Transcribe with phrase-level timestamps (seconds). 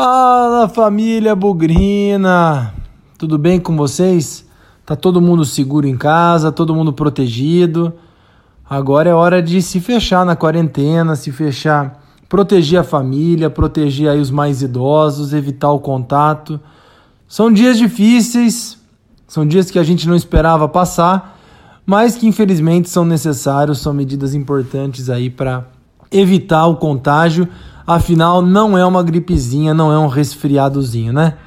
[0.00, 2.72] Fala família Bugrina!
[3.18, 4.46] Tudo bem com vocês?
[4.86, 7.92] Tá todo mundo seguro em casa, todo mundo protegido.
[8.70, 14.20] Agora é hora de se fechar na quarentena, se fechar, proteger a família, proteger aí
[14.20, 16.60] os mais idosos, evitar o contato.
[17.26, 18.78] São dias difíceis,
[19.26, 21.36] são dias que a gente não esperava passar,
[21.84, 25.66] mas que infelizmente são necessários, são medidas importantes aí para
[26.12, 27.48] evitar o contágio
[27.88, 31.38] Afinal, não é uma gripezinha, não é um resfriadozinho, né?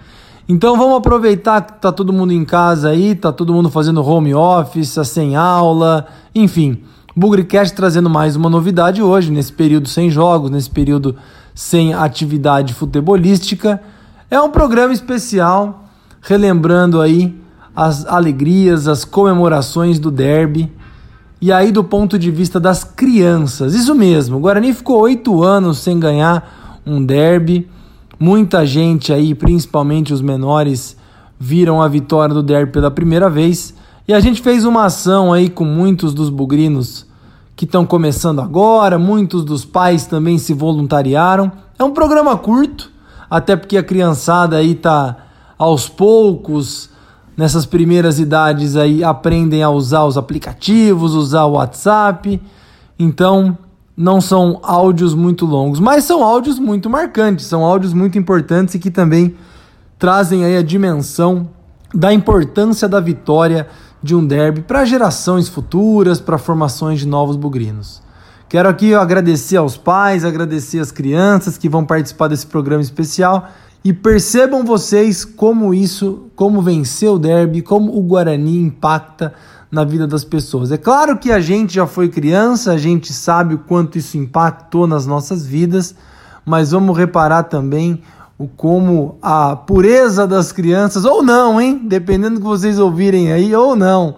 [0.49, 4.33] Então vamos aproveitar que tá todo mundo em casa aí, tá todo mundo fazendo home
[4.33, 6.79] office, tá sem aula, enfim.
[7.15, 11.15] Bugrecast trazendo mais uma novidade hoje, nesse período sem jogos, nesse período
[11.53, 13.79] sem atividade futebolística.
[14.27, 15.83] É um programa especial,
[16.23, 17.39] relembrando aí
[17.75, 20.71] as alegrias, as comemorações do derby
[21.41, 25.79] e aí, do ponto de vista das crianças, isso mesmo, o Guarani ficou oito anos
[25.79, 27.67] sem ganhar um derby.
[28.19, 30.95] Muita gente aí, principalmente os menores,
[31.39, 33.73] viram a vitória do derby pela primeira vez.
[34.07, 37.07] E a gente fez uma ação aí com muitos dos bugrinos
[37.55, 41.51] que estão começando agora, muitos dos pais também se voluntariaram.
[41.79, 42.91] É um programa curto,
[43.27, 45.17] até porque a criançada aí tá
[45.57, 46.91] aos poucos
[47.35, 52.41] nessas primeiras idades aí aprendem a usar os aplicativos, usar o WhatsApp.
[52.99, 53.57] Então,
[53.95, 58.79] não são áudios muito longos, mas são áudios muito marcantes, são áudios muito importantes e
[58.79, 59.35] que também
[59.99, 61.49] trazem aí a dimensão
[61.93, 63.67] da importância da vitória
[64.01, 68.01] de um derby para gerações futuras, para formações de novos bugrinos.
[68.49, 73.47] Quero aqui agradecer aos pais, agradecer às crianças que vão participar desse programa especial
[73.83, 79.33] e percebam vocês como isso, como vencer o derby, como o Guarani impacta
[79.71, 80.71] na vida das pessoas.
[80.71, 84.85] É claro que a gente já foi criança, a gente sabe o quanto isso impactou
[84.85, 85.95] nas nossas vidas,
[86.45, 88.01] mas vamos reparar também
[88.37, 91.81] o como a pureza das crianças, ou não, hein?
[91.85, 94.15] Dependendo do que vocês ouvirem aí, ou não,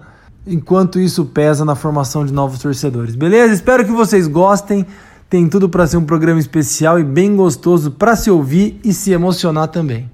[0.47, 3.15] enquanto isso pesa na formação de novos torcedores.
[3.15, 3.53] Beleza?
[3.53, 4.85] Espero que vocês gostem.
[5.33, 9.11] Tem tudo para ser um programa especial e bem gostoso para se ouvir e se
[9.11, 10.07] emocionar também.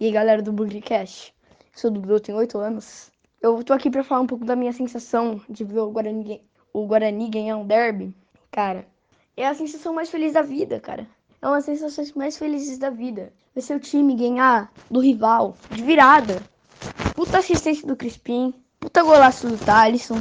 [0.00, 1.34] E aí galera do Bugrecast,
[1.76, 3.10] sou do Dudu, tenho 8 anos.
[3.42, 6.40] Eu tô aqui para falar um pouco da minha sensação de ver o Guarani,
[6.72, 8.16] o Guarani ganhar um derby.
[8.50, 8.86] Cara,
[9.36, 11.06] é a sensação mais feliz da vida, cara.
[11.42, 13.32] É uma das sensações mais felizes da vida.
[13.54, 16.42] Ver seu time ganhar do rival de virada.
[17.14, 18.52] Puta assistência do Crispim.
[18.78, 20.20] Puta golaço do Thalisson.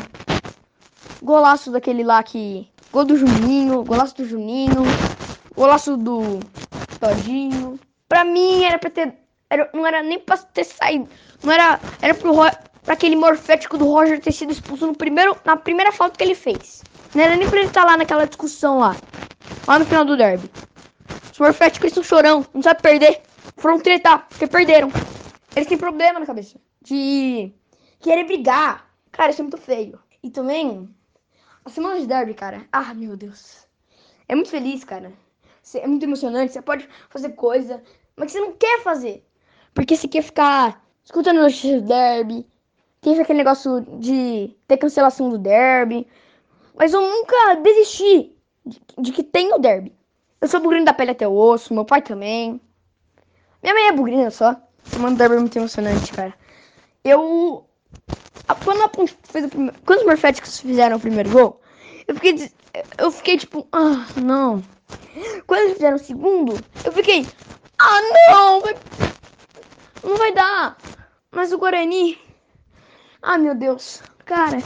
[1.22, 2.70] Golaço daquele lá que.
[2.92, 3.84] Gol do Juninho.
[3.84, 4.84] Golaço do Juninho.
[5.56, 6.40] Golaço do
[7.00, 7.78] Todinho.
[8.08, 9.14] Pra mim era pra ter.
[9.50, 11.10] Era, não era nem pra ter saído.
[11.44, 11.80] Não era.
[12.02, 12.34] Era pro,
[12.84, 16.36] pra aquele morfético do Roger ter sido expulso no primeiro, na primeira falta que ele
[16.36, 16.82] fez.
[17.14, 18.96] Não era nem pra ele estar tá lá naquela discussão lá.
[19.68, 20.50] Lá no final do derby.
[21.32, 23.22] Os morféticos são chorão, não sabe perder.
[23.58, 24.90] Foram tretar, porque perderam.
[25.56, 26.60] Eles têm problema na cabeça.
[26.82, 27.52] De
[28.00, 28.90] querer brigar.
[29.12, 30.00] Cara, isso é muito feio.
[30.22, 30.88] E também,
[31.66, 32.66] a semana de derby, cara.
[32.72, 33.68] Ah, meu Deus.
[34.28, 35.12] É muito feliz, cara.
[35.74, 36.54] É muito emocionante.
[36.54, 37.82] Você pode fazer coisa,
[38.16, 39.26] mas você não quer fazer.
[39.74, 42.46] Porque você quer ficar escutando notícias do derby.
[43.02, 46.08] Teve aquele negócio de ter cancelação do derby.
[46.76, 48.36] Mas eu nunca desisti
[48.66, 49.94] de, de que tem o derby.
[50.42, 52.62] Eu sou bugrino da pele até o osso, meu pai também.
[53.62, 54.56] Minha mãe é bugrina só.
[54.98, 56.34] Mano, o derby é muito emocionante, cara.
[57.04, 57.66] Eu.
[58.64, 58.90] Quando, a
[59.24, 61.62] fez o primeiro, quando os Morféticos fizeram o primeiro gol,
[62.08, 62.52] eu fiquei.
[62.98, 64.64] Eu fiquei tipo, ah, não.
[65.46, 67.28] Quando eles fizeram o segundo, eu fiquei,
[67.78, 68.62] ah, não!
[68.62, 68.76] Vai,
[70.04, 70.78] não vai dar.
[71.32, 72.18] Mas o Guarani.
[73.22, 74.02] Ah, meu Deus.
[74.26, 74.58] Cara,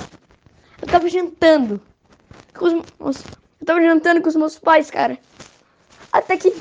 [0.82, 1.82] eu tava jantando
[2.54, 3.24] com os,
[3.66, 5.18] tava jantando com os meus pais, cara.
[6.12, 6.54] Até que.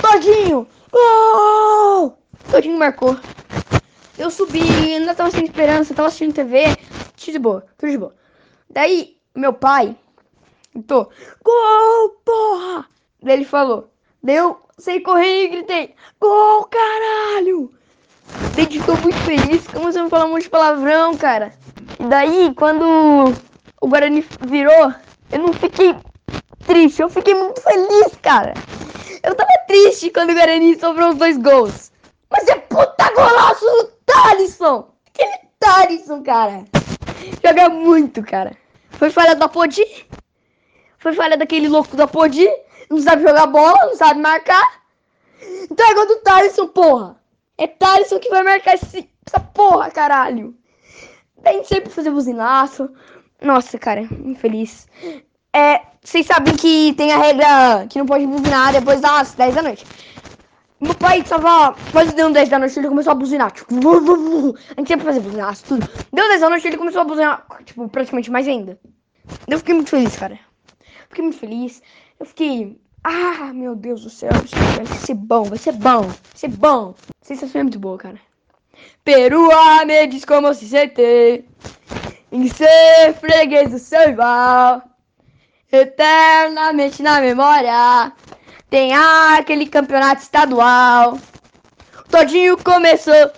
[0.00, 0.66] Todinho!
[0.90, 2.18] Gol!
[2.50, 3.18] Todinho marcou.
[4.16, 6.76] Eu subi, ainda tava sem esperança, tava assistindo TV.
[7.16, 8.14] Tudo de boa, tudo de boa.
[8.70, 9.96] Daí, meu pai
[10.74, 11.10] gritou:
[11.42, 12.86] Gol, porra!
[13.22, 13.90] Daí ele falou.
[14.22, 17.72] Daí eu saí correndo e gritei: Gol, caralho!
[18.54, 18.66] Daí
[19.02, 21.52] muito feliz, começou a falar um monte de palavrão, cara.
[22.08, 23.32] Daí, quando
[23.80, 24.92] o Guarani virou,
[25.34, 25.96] eu não fiquei
[26.64, 28.54] triste, eu fiquei muito feliz, cara.
[29.20, 31.90] Eu tava triste quando o Guarani sobrou os dois gols.
[32.30, 34.94] Mas é puta golaço do Thalisson!
[35.08, 36.64] Aquele Thalisson, cara.
[37.44, 38.56] Joga muito, cara.
[38.90, 39.84] Foi falha da Podi.
[40.98, 42.48] Foi falha daquele louco da Podi.
[42.88, 44.82] Não sabe jogar bola, não sabe marcar.
[45.68, 47.16] Então é gol do Thaleson, porra!
[47.58, 50.54] É Thaleson que vai marcar esse, essa porra, caralho!
[51.42, 52.88] Tem sempre fazer buzinaço.
[53.44, 54.88] Nossa, cara, infeliz.
[55.54, 59.62] É, vocês sabem que tem a regra que não pode buzinar depois das 10 da
[59.62, 59.84] noite.
[60.80, 63.52] Meu pai tava quase deu 10 da noite, ele começou a buzinar.
[63.52, 65.86] Tipo, a gente sempre fazia buzinaço, tudo.
[66.10, 68.80] Deu 10 da noite, ele começou a buzinar, tipo, praticamente mais ainda.
[69.46, 70.38] Eu fiquei muito feliz, cara.
[71.08, 71.82] Fiquei muito feliz.
[72.18, 72.80] Eu fiquei.
[73.02, 76.94] Ah, meu Deus do céu, vai ser bom, vai ser bom, vai ser bom.
[77.20, 78.18] Sensação é muito boa, cara.
[79.04, 81.44] Perua me diz como se sente
[82.34, 84.82] em ser freguês do seu rival.
[85.70, 88.12] Eternamente na memória
[88.68, 91.16] tem aquele campeonato estadual.
[92.10, 93.30] Todinho começou,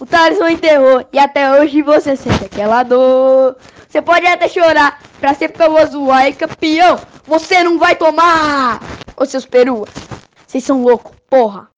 [0.00, 3.56] o Thaleson enterrou e até hoje você sente aquela dor.
[3.88, 6.98] Você pode até chorar pra ser famoso aí campeão.
[7.26, 8.80] Você não vai tomar!
[9.16, 9.86] Ô seus perua,
[10.44, 11.69] vocês são loucos, porra!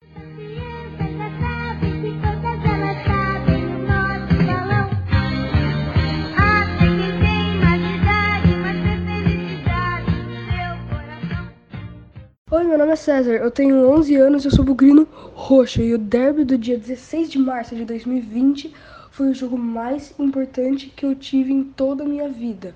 [12.55, 15.97] Oi, meu nome é César, eu tenho 11 anos, eu sou bugrino roxo e o
[15.97, 18.71] derby do dia 16 de março de 2020
[19.09, 22.75] foi o jogo mais importante que eu tive em toda a minha vida.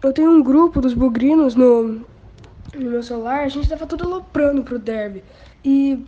[0.00, 1.82] Eu tenho um grupo dos bugrinos no,
[2.72, 5.24] no meu celular, a gente tava tudo aloprando pro derby
[5.64, 6.06] e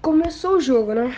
[0.00, 1.16] começou o jogo, né?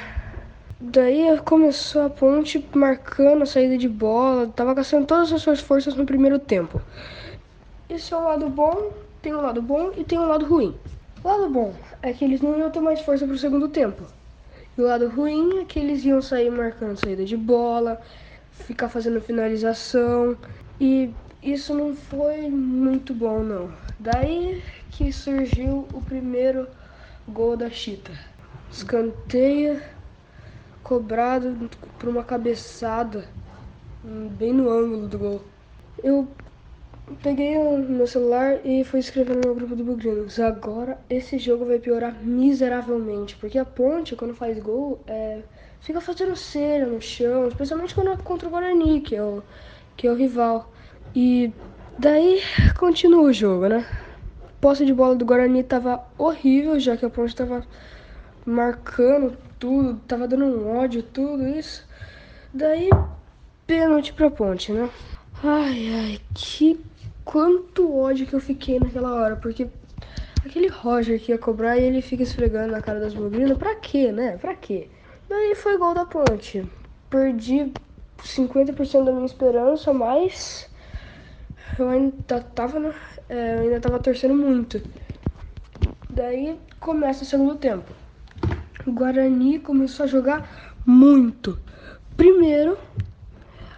[0.79, 5.95] Daí começou a ponte marcando a saída de bola, tava gastando todas as suas forças
[5.95, 6.83] no primeiro tempo.
[7.89, 8.93] Esse é o lado bom,
[9.23, 10.75] tem um lado bom e tem um lado ruim.
[11.25, 14.05] O lado bom é que eles não iam ter mais força pro segundo tempo.
[14.77, 17.99] E o lado ruim é que eles iam sair marcando saída de bola,
[18.51, 20.37] ficar fazendo finalização.
[20.79, 23.73] E isso não foi muito bom, não.
[23.99, 26.69] Daí que surgiu o primeiro
[27.27, 28.13] gol da Chita.
[28.71, 29.81] Escanteio
[30.83, 33.27] cobrado por uma cabeçada
[34.03, 35.43] bem no ângulo do gol.
[36.03, 36.29] Eu
[37.23, 40.41] Peguei o meu celular e fui escrever no meu grupo do Bugrinos.
[40.41, 45.43] Agora esse jogo vai piorar miseravelmente, porque a ponte, quando faz gol, é,
[45.81, 49.43] fica fazendo cera no chão, especialmente quando é contra o Guarani, que é o,
[49.97, 50.73] que é o rival.
[51.15, 51.53] E
[51.99, 52.41] daí
[52.79, 53.87] continua o jogo, né?
[54.59, 57.67] Posse de bola do Guarani tava horrível, já que a ponte tava
[58.47, 61.87] marcando tudo, tava dando um ódio, tudo isso.
[62.53, 62.89] Daí,
[63.67, 64.89] pênalti pra ponte, né?
[65.43, 66.81] Ai, ai, que
[67.25, 69.69] quanto ódio que eu fiquei naquela hora, porque
[70.45, 74.13] aquele Roger que ia cobrar e ele fica esfregando na cara das bobinas, pra quê,
[74.13, 74.37] né?
[74.37, 74.89] Pra quê?
[75.29, 76.65] Daí foi gol da ponte.
[77.09, 77.73] Perdi
[78.23, 80.69] 50% da minha esperança, mas
[81.79, 82.95] eu ainda tava?
[83.29, 84.83] É, ainda tava torcendo muito.
[86.11, 87.91] Daí começa o segundo tempo.
[88.87, 91.59] O Guarani começou a jogar muito.
[92.17, 92.77] Primeiro,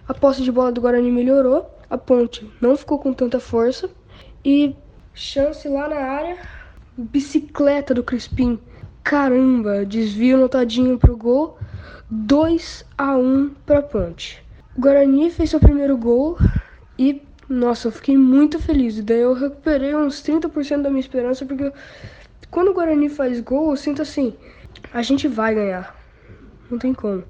[0.07, 3.89] a posse de bola do Guarani melhorou a ponte não ficou com tanta força
[4.43, 4.75] e
[5.13, 6.37] chance lá na área,
[6.97, 8.59] bicicleta do Crispim.
[9.03, 11.57] Caramba, desvio notadinho pro gol.
[12.09, 14.43] 2 a 1 para Ponte.
[14.77, 16.37] O Guarani fez seu primeiro gol
[16.97, 19.01] e nossa, eu fiquei muito feliz.
[19.01, 21.71] Daí eu recuperei uns 30% da minha esperança porque
[22.51, 24.33] quando o Guarani faz gol, eu sinto assim,
[24.93, 25.95] a gente vai ganhar.
[26.69, 27.23] Não tem como.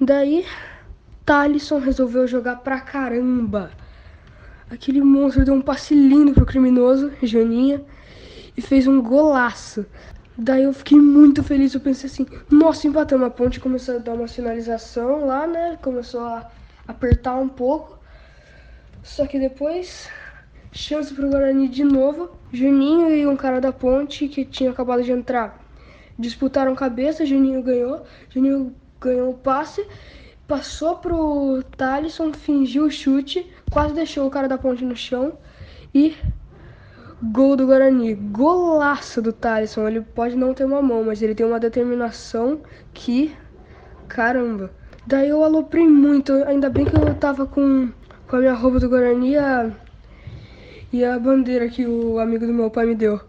[0.00, 0.44] Daí
[1.24, 3.70] Talisson resolveu jogar pra caramba.
[4.70, 7.82] Aquele monstro deu um passe lindo pro criminoso, Joninha,
[8.56, 9.86] e fez um golaço.
[10.36, 13.26] Daí eu fiquei muito feliz, eu pensei assim, nossa, empatamos.
[13.26, 15.78] A ponte começou a dar uma sinalização lá, né?
[15.82, 16.50] Começou a
[16.86, 17.98] apertar um pouco.
[19.02, 20.08] Só que depois,
[20.70, 22.30] chance pro Guarani de novo.
[22.52, 25.68] Juninho e um cara da ponte que tinha acabado de entrar
[26.18, 28.02] disputaram cabeça, Juninho ganhou.
[28.28, 29.86] Juninho ganhou o passe
[30.48, 35.34] passou pro Talisson, fingiu o chute, quase deixou o cara da ponte no chão
[35.94, 36.16] e
[37.22, 38.14] gol do Guarani.
[38.14, 39.86] Golaço do Talisson.
[39.86, 42.60] Ele pode não ter uma mão, mas ele tem uma determinação
[42.94, 43.36] que
[44.08, 44.70] caramba.
[45.06, 47.90] Daí eu aloprei muito, ainda bem que eu tava com,
[48.26, 49.70] com a minha roupa do Guarani a,
[50.92, 53.20] e a bandeira que o amigo do meu pai me deu.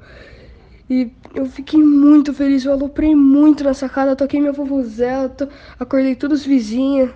[0.89, 5.47] E eu fiquei muito feliz, eu aloprei muito na sacada, toquei minha vovuzela, to...
[5.79, 7.11] acordei todos os vizinhos.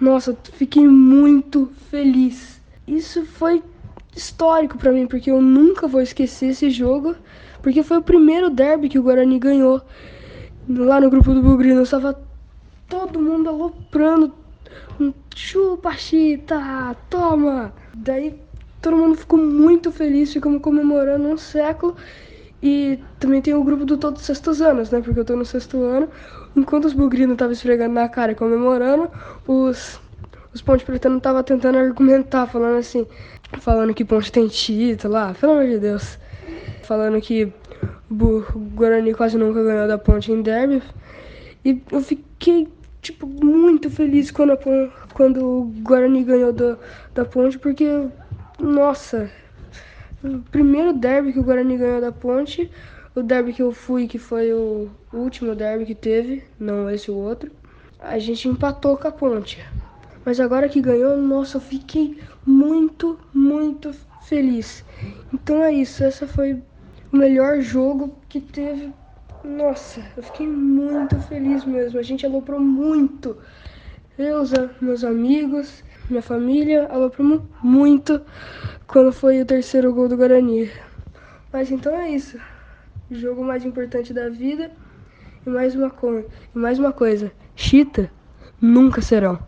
[0.00, 2.60] Nossa, fiquei muito feliz.
[2.86, 3.62] Isso foi
[4.14, 7.14] histórico para mim, porque eu nunca vou esquecer esse jogo,
[7.62, 9.82] porque foi o primeiro derby que o Guarani ganhou.
[10.68, 12.18] Lá no grupo do Bugrino, estava
[12.88, 14.32] todo mundo aloprando.
[15.34, 17.74] Chupa, chita, toma!
[17.94, 18.40] Daí
[18.80, 21.94] todo mundo ficou muito feliz, ficamos comemorando um século.
[22.62, 25.00] E também tem o grupo do Todos os Sextos Anos, né?
[25.00, 26.08] Porque eu tô no sexto ano.
[26.56, 29.10] Enquanto os bugrinos estavam esfregando na cara e comemorando,
[29.46, 30.00] os,
[30.54, 33.06] os Ponte Pretano estavam tentando argumentar, falando assim,
[33.60, 36.18] falando que Ponte tem título lá, pelo amor de Deus.
[36.82, 37.52] Falando que
[38.10, 38.42] o
[38.74, 40.82] Guarani quase nunca ganhou da Ponte em derby.
[41.64, 42.68] E eu fiquei,
[43.02, 44.58] tipo, muito feliz quando, a,
[45.12, 46.78] quando o Guarani ganhou do,
[47.14, 48.06] da Ponte, porque,
[48.58, 49.30] nossa,
[50.26, 52.70] o primeiro derby que o Guarani ganhou da Ponte,
[53.14, 57.14] o derby que eu fui, que foi o último derby que teve, não esse o
[57.14, 57.50] outro,
[57.98, 59.64] a gente empatou com a Ponte.
[60.24, 64.84] Mas agora que ganhou, nossa, eu fiquei muito, muito feliz.
[65.32, 66.54] Então é isso, essa foi
[67.12, 68.92] o melhor jogo que teve.
[69.44, 72.00] Nossa, eu fiquei muito feliz mesmo.
[72.00, 73.36] A gente aloprou muito.
[74.18, 74.42] Eu,
[74.80, 78.20] meus amigos, minha família, alopramos muito
[78.86, 80.70] quando foi o terceiro gol do Guarani.
[81.52, 82.38] Mas então é isso.
[83.10, 84.70] O jogo mais importante da vida.
[85.46, 88.10] E mais uma, co e mais uma coisa: Chita
[88.60, 89.38] nunca serão.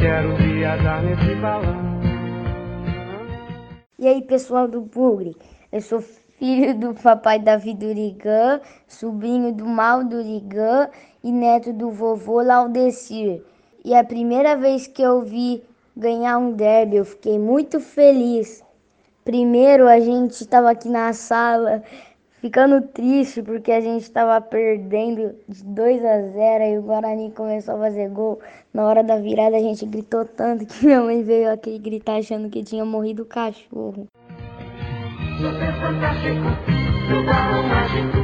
[0.00, 1.74] Quero viajar nesse balão.
[3.98, 5.34] E aí, pessoal do Bugre?
[5.72, 6.04] Eu sou
[6.38, 10.88] filho do papai Davi Durigan, sobrinho do Mal Durigan
[11.24, 13.42] e neto do vovô Laudecir.
[13.84, 15.62] E a primeira vez que eu vi
[15.96, 18.62] ganhar um derby, eu fiquei muito feliz.
[19.24, 21.82] Primeiro a gente estava aqui na sala
[22.40, 27.76] ficando triste porque a gente estava perdendo de 2 a 0 e o Guarani começou
[27.76, 28.38] a fazer gol.
[28.74, 32.50] Na hora da virada a gente gritou tanto que minha mãe veio aqui gritar achando
[32.50, 34.06] que tinha morrido o cachorro.
[35.86, 36.50] Fantástico,
[37.08, 38.18] no balão mágico,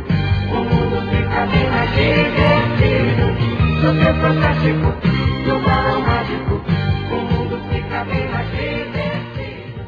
[0.51, 3.27] o mundo fica bem mais divertido.
[3.81, 4.89] Super fantástico,
[5.47, 6.55] no balão mágico,
[7.09, 9.81] o mundo fica bem mais divertido.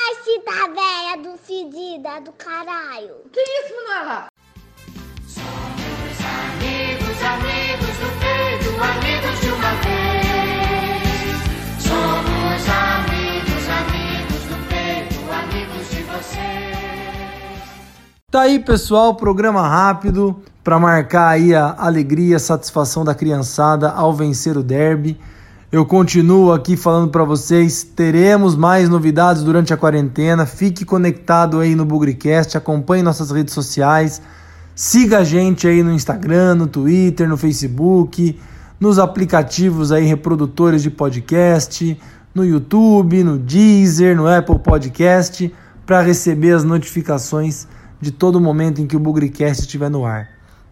[0.00, 3.16] Ai, cita velha do fedida do caralho.
[3.30, 4.28] Que isso, Manuela?
[5.26, 11.36] Somos amigos, amigos do peito, amigos de uma vez.
[11.78, 16.85] Somos amigos, amigos do peito, amigos de vocês.
[18.36, 24.12] Tá aí, pessoal, programa rápido para marcar aí a alegria, a satisfação da criançada ao
[24.12, 25.18] vencer o derby.
[25.72, 30.44] Eu continuo aqui falando para vocês, teremos mais novidades durante a quarentena.
[30.44, 34.20] Fique conectado aí no Bugricast, acompanhe nossas redes sociais.
[34.74, 38.38] Siga a gente aí no Instagram, no Twitter, no Facebook,
[38.78, 41.98] nos aplicativos aí reprodutores de podcast,
[42.34, 45.50] no YouTube, no Deezer, no Apple Podcast,
[45.86, 47.66] para receber as notificações
[48.00, 50.28] de todo momento em que o Bugricast estiver no ar.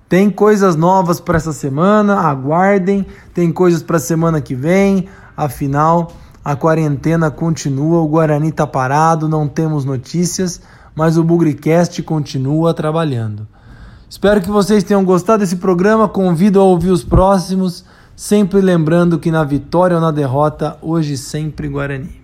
[0.08, 3.06] Tem coisas novas para essa semana, aguardem.
[3.32, 5.08] Tem coisas para a semana que vem.
[5.36, 6.12] Afinal,
[6.44, 10.60] a quarentena continua, o Guarani está parado, não temos notícias,
[10.94, 13.48] mas o Bugricast continua trabalhando.
[14.08, 16.08] Espero que vocês tenham gostado desse programa.
[16.08, 21.66] Convido a ouvir os próximos, sempre lembrando que na vitória ou na derrota, hoje sempre
[21.66, 22.23] Guarani.